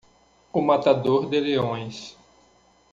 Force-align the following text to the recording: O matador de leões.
O 0.51 0.61
matador 0.61 1.29
de 1.29 1.39
leões. 1.39 2.17